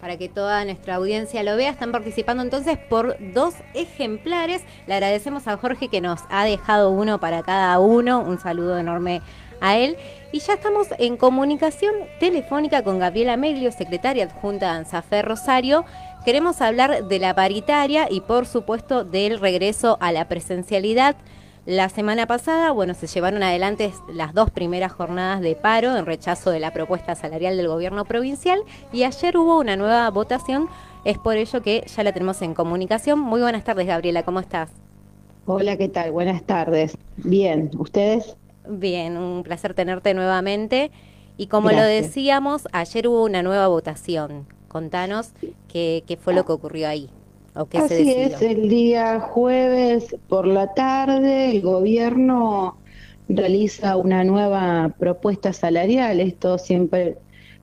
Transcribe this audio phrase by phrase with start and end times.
[0.00, 1.70] para que toda nuestra audiencia lo vea.
[1.70, 4.62] Están participando entonces por dos ejemplares.
[4.86, 8.20] Le agradecemos a Jorge que nos ha dejado uno para cada uno.
[8.20, 9.20] Un saludo enorme
[9.62, 9.96] él.
[10.32, 15.84] Y ya estamos en comunicación telefónica con Gabriela Meglio, secretaria adjunta de ANSAFE Rosario.
[16.24, 21.16] Queremos hablar de la paritaria y por supuesto del regreso a la presencialidad.
[21.64, 26.50] La semana pasada, bueno, se llevaron adelante las dos primeras jornadas de paro en rechazo
[26.50, 28.60] de la propuesta salarial del gobierno provincial
[28.92, 30.68] y ayer hubo una nueva votación.
[31.04, 33.20] Es por ello que ya la tenemos en comunicación.
[33.20, 34.70] Muy buenas tardes, Gabriela, ¿cómo estás?
[35.46, 36.10] Hola, ¿qué tal?
[36.10, 36.96] Buenas tardes.
[37.16, 38.36] Bien, ¿ustedes?
[38.68, 40.90] Bien, un placer tenerte nuevamente.
[41.36, 44.46] Y como lo decíamos, ayer hubo una nueva votación.
[44.68, 45.32] Contanos
[45.68, 47.10] qué, qué fue lo que ocurrió ahí
[47.54, 52.76] o qué se Así es, el día jueves por la tarde el gobierno
[53.28, 56.20] realiza una nueva propuesta salarial.
[56.20, 57.18] Esto siempre,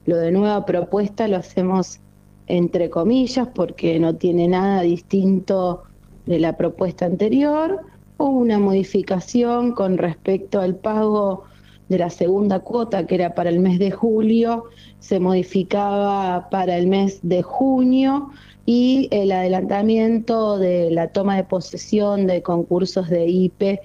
[0.06, 2.00] lo de nueva propuesta lo hacemos
[2.48, 5.84] entre comillas porque no tiene nada distinto
[6.26, 7.82] de la propuesta anterior.
[8.20, 11.46] Hubo una modificación con respecto al pago
[11.88, 14.66] de la segunda cuota que era para el mes de julio,
[15.00, 18.30] se modificaba para el mes de junio
[18.66, 23.80] y el adelantamiento de la toma de posesión de concursos de IPE,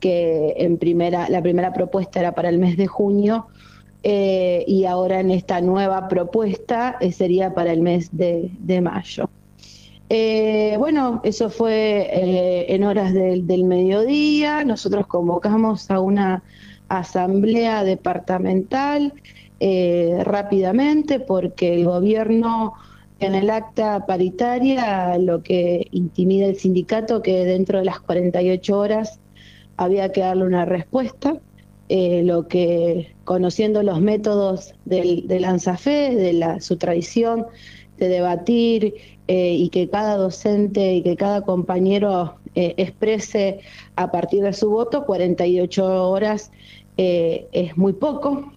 [0.00, 3.46] que en primera, la primera propuesta era para el mes de junio,
[4.02, 9.30] eh, y ahora en esta nueva propuesta eh, sería para el mes de, de mayo.
[10.08, 14.64] Eh, bueno, eso fue eh, en horas del, mediodía.
[14.64, 16.42] Nosotros convocamos a una
[16.88, 19.12] asamblea departamental
[19.58, 22.74] eh, rápidamente porque el gobierno
[23.18, 29.20] en el acta paritaria lo que intimida el sindicato que dentro de las 48 horas
[29.76, 31.40] había que darle una respuesta.
[31.88, 37.46] Eh, lo que, conociendo los métodos del, del de la, su tradición
[37.96, 38.94] de debatir
[39.28, 43.60] eh, y que cada docente y que cada compañero eh, exprese
[43.96, 46.50] a partir de su voto, 48 horas
[46.96, 48.52] eh, es muy poco.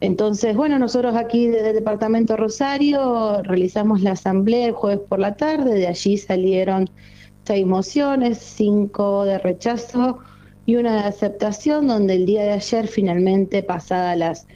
[0.00, 5.36] Entonces, bueno, nosotros aquí desde el Departamento Rosario realizamos la asamblea el jueves por la
[5.36, 6.90] tarde, de allí salieron
[7.44, 10.18] seis mociones, cinco de rechazo
[10.66, 14.46] y una de aceptación, donde el día de ayer finalmente, pasadas las,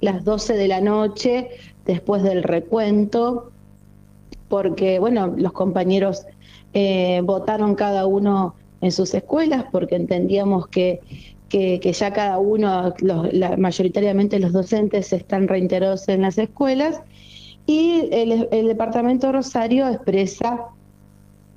[0.00, 1.48] las 12 de la noche,
[1.84, 3.52] después del recuento,
[4.48, 6.26] porque, bueno, los compañeros
[6.74, 11.00] eh, votaron cada uno en sus escuelas porque entendíamos que,
[11.48, 17.00] que, ya cada uno, los, mayoritariamente los docentes están reintegrados en las escuelas
[17.66, 20.66] y el, Departamento Rosario expresa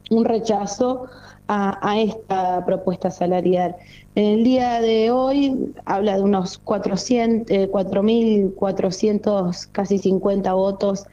[0.10, 1.06] un rechazo
[1.48, 3.76] a, esta propuesta salarial.
[4.16, 11.06] En el día de hoy habla de unos 400, eh, 4.400, casi 50 votos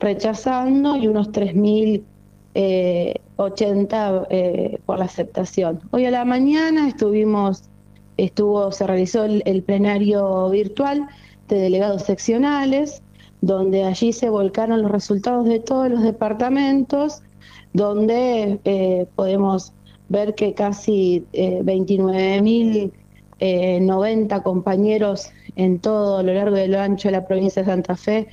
[0.00, 2.02] rechazando y unos 3.080
[2.54, 5.80] eh, 80, eh, por la aceptación.
[5.90, 7.64] Hoy a la mañana estuvimos,
[8.16, 11.06] estuvo, se realizó el, plenario virtual
[11.48, 13.02] de delegados seccionales,
[13.42, 17.22] donde allí se volcaron los resultados de todos los departamentos,
[17.74, 19.74] donde eh, podemos
[20.08, 22.90] ver que casi eh, 29.090
[23.40, 28.28] eh, compañeros en todo lo largo y lo ancho de la provincia de Santa Fe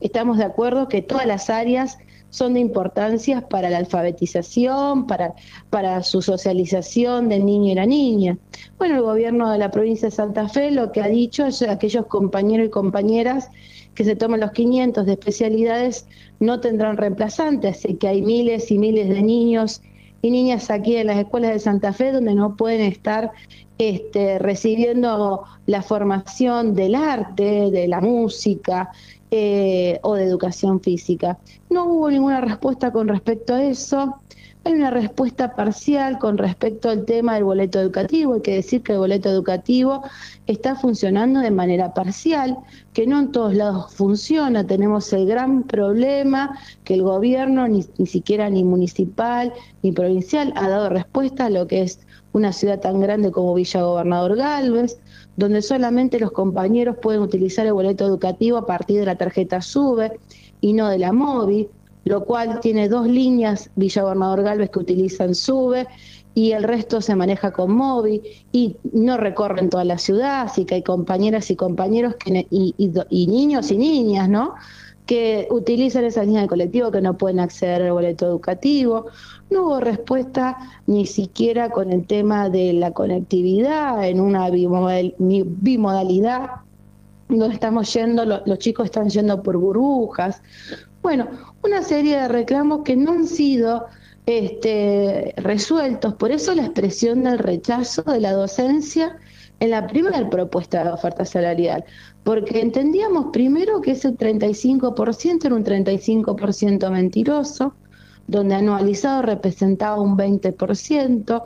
[0.00, 1.98] estamos de acuerdo que todas las áreas
[2.32, 5.34] son de importancia para la alfabetización, para,
[5.68, 8.38] para su socialización del niño y la niña.
[8.78, 11.68] Bueno, el gobierno de la provincia de Santa Fe lo que ha dicho es que
[11.68, 13.50] aquellos compañeros y compañeras
[13.94, 16.06] que se toman los 500 de especialidades
[16.40, 19.82] no tendrán reemplazantes, así que hay miles y miles de niños
[20.22, 23.32] y niñas aquí en las escuelas de Santa Fe donde no pueden estar
[23.78, 28.92] este, recibiendo la formación del arte, de la música
[29.32, 31.38] eh, o de educación física.
[31.68, 34.20] No hubo ninguna respuesta con respecto a eso.
[34.64, 38.34] Hay una respuesta parcial con respecto al tema del boleto educativo.
[38.34, 40.02] Hay que decir que el boleto educativo
[40.46, 42.56] está funcionando de manera parcial,
[42.92, 44.64] que no en todos lados funciona.
[44.64, 50.68] Tenemos el gran problema que el gobierno, ni, ni siquiera ni municipal ni provincial, ha
[50.68, 51.98] dado respuesta a lo que es
[52.32, 55.00] una ciudad tan grande como Villa Gobernador Galvez,
[55.36, 60.20] donde solamente los compañeros pueden utilizar el boleto educativo a partir de la tarjeta SUBE
[60.60, 61.68] y no de la MOVI
[62.04, 65.86] lo cual tiene dos líneas Villa Gobernador Galvez que utilizan SUBE
[66.34, 68.22] y el resto se maneja con móvil
[68.52, 73.70] y no recorren toda la ciudad, así que hay compañeras y compañeros que, y, niños
[73.70, 74.54] y niñas, ¿no?
[75.06, 79.06] que utilizan esas líneas de colectivo que no pueden acceder al boleto educativo.
[79.50, 80.56] No hubo respuesta
[80.86, 86.50] ni siquiera con el tema de la conectividad en una bimodalidad.
[87.28, 90.40] No estamos yendo, los chicos están yendo por burbujas.
[91.02, 91.28] Bueno,
[91.62, 93.86] una serie de reclamos que no han sido
[94.26, 96.14] este, resueltos.
[96.14, 99.16] Por eso la expresión del rechazo de la docencia
[99.60, 101.84] en la primera propuesta de oferta salarial,
[102.24, 107.74] porque entendíamos primero que ese 35% era un 35% mentiroso,
[108.26, 111.42] donde anualizado representaba un 20%,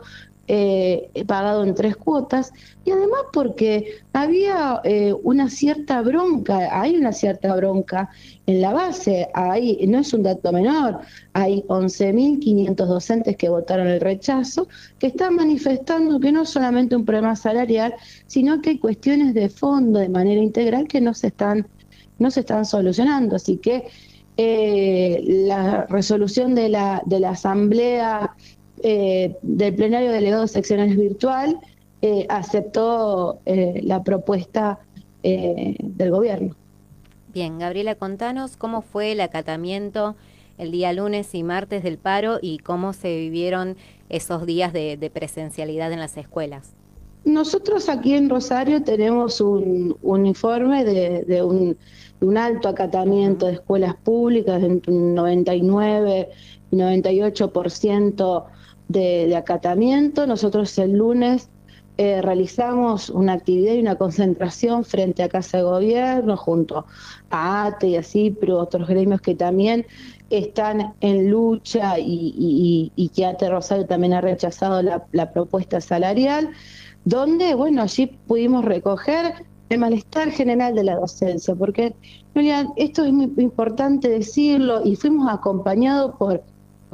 [0.49, 2.53] eh, pagado en tres cuotas
[2.85, 8.11] y además porque había eh, una cierta bronca, hay una cierta bronca
[8.47, 11.01] en la base, hay, no es un dato menor,
[11.33, 17.05] hay 11.500 docentes que votaron el rechazo, que están manifestando que no es solamente un
[17.05, 17.95] problema salarial,
[18.27, 21.67] sino que hay cuestiones de fondo de manera integral que no se están,
[22.19, 23.37] no se están solucionando.
[23.37, 23.89] Así que
[24.37, 28.35] eh, la resolución de la, de la Asamblea
[28.89, 31.59] eh, del plenario delegado seccionales virtual
[32.03, 34.79] eh, aceptó eh, la propuesta
[35.25, 36.55] del gobierno.
[37.35, 40.15] Bien, Gabriela, contanos cómo fue el acatamiento
[40.57, 43.77] el día lunes y martes del paro y cómo se vivieron
[44.09, 46.75] esos días de, presencialidad en las escuelas.
[47.25, 51.77] Nosotros aquí en Rosario tenemos un, informe de, un,
[52.21, 56.29] un, alto acatamiento de escuelas públicas, entre un 99
[56.71, 58.45] y 98%
[58.89, 60.27] de, acatamiento.
[60.27, 61.49] Nosotros el lunes
[61.99, 66.85] eh, realizamos una actividad y una concentración frente a Casa de Gobierno junto
[67.31, 69.87] a ATE y así, pero otros gremios que también
[70.31, 76.51] están en lucha y, que ATE Rosario también ha rechazado la, propuesta salarial,
[77.05, 81.95] donde, bueno, allí pudimos recoger el malestar general de la docencia, porque
[82.77, 86.43] esto es muy importante decirlo y fuimos acompañados por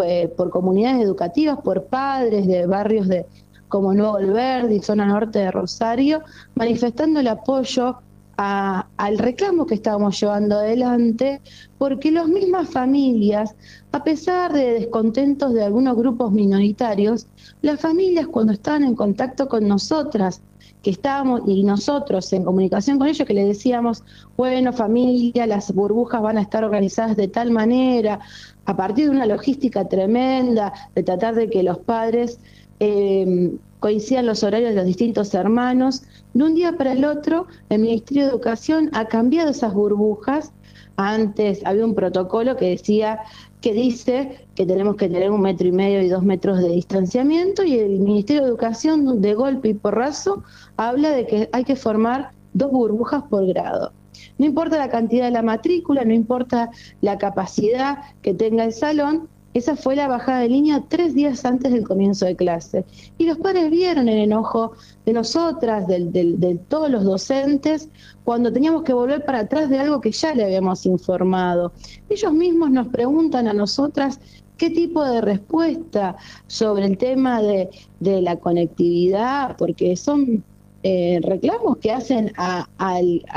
[0.05, 3.27] eh, por comunidades educativas, por padres de barrios de
[3.69, 6.23] como Nuevo Alberdi, zona norte de Rosario,
[6.55, 7.97] manifestando el apoyo
[8.43, 11.41] al reclamo que estábamos llevando adelante,
[11.79, 13.55] porque las mismas familias,
[13.93, 17.27] a pesar de descontentos de algunos grupos minoritarios,
[17.63, 20.43] las familias cuando estaban en contacto con nosotras,
[20.83, 24.03] que estábamos y nosotros en comunicación con ellos, que les decíamos,
[24.37, 28.19] bueno familia, las burbujas van a estar organizadas de tal manera,
[28.65, 32.41] a partir de una logística tremenda, de tratar de que los padres
[32.81, 33.53] eh,
[33.83, 38.23] coincidan los horarios de los distintos hermanos, de un día para el otro el Ministerio
[38.25, 40.53] de Educación ha cambiado esas burbujas
[40.97, 43.21] Antes había un protocolo que decía
[43.61, 47.65] que dice que tenemos que tener un metro y medio y dos metros de distanciamiento
[47.65, 50.45] y el Ministerio de Educación de golpe y porrazo
[50.77, 53.93] habla de que hay que formar dos burbujas por grado.
[54.39, 56.71] No importa la cantidad de la matrícula, no importa
[57.01, 61.73] la capacidad que tenga el salón, esa fue la bajada de línea tres días antes
[61.73, 62.85] del comienzo de clase.
[63.19, 64.73] Y los padres vieron el enojo
[65.05, 67.89] de nosotras, de, todos los docentes,
[68.25, 71.73] cuando teníamos que volver para atrás de algo que ya le habíamos informado.
[72.09, 74.21] Ellos mismos nos preguntan a nosotras
[74.57, 76.17] qué tipo de respuesta
[76.47, 77.69] sobre el tema de,
[78.01, 80.45] la conectividad, porque son
[80.85, 82.67] eh, reclamos que hacen a,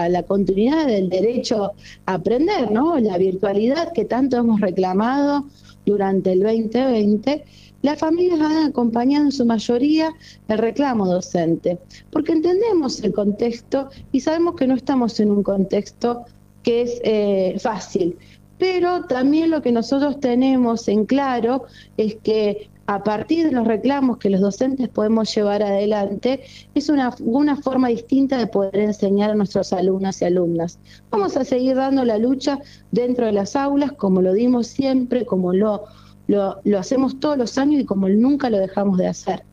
[0.09, 1.73] la continuidad del derecho
[2.05, 2.97] a aprender, ¿no?
[2.99, 5.45] La virtualidad que tanto hemos reclamado
[5.85, 7.45] durante el 2020,
[7.83, 10.11] las familias han acompañado en su mayoría
[10.47, 11.77] el reclamo docente,
[12.09, 16.25] porque entendemos el contexto y sabemos que no estamos en un contexto
[16.63, 18.17] que es eh, fácil.
[18.57, 21.65] Pero también lo que nosotros tenemos en claro
[21.97, 26.41] es que a partir de los reclamos que los docentes podemos llevar adelante,
[26.75, 30.77] es una, una forma distinta de poder enseñar a nuestros alumnos y alumnas.
[31.09, 32.59] Vamos a seguir dando la lucha
[32.91, 35.85] dentro de las aulas, como lo dimos siempre, como lo,
[36.27, 39.43] lo, lo hacemos todos los años y como nunca lo dejamos de hacer.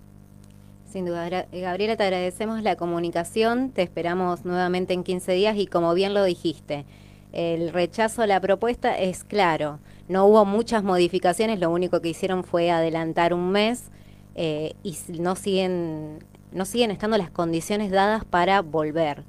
[0.90, 5.94] Sin duda, Gabriela, te agradecemos la comunicación, te esperamos nuevamente en 15 días y como
[5.94, 6.84] bien lo dijiste,
[7.32, 9.78] el rechazo a la propuesta es claro
[10.12, 13.90] no hubo muchas modificaciones, lo único que hicieron fue adelantar un mes
[14.34, 16.18] eh, y no siguen,
[16.52, 19.24] no siguen estando las condiciones dadas para volver.